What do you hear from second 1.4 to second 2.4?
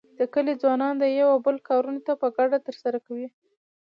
بل کارونه په